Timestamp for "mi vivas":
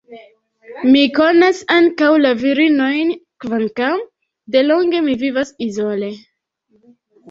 5.11-5.59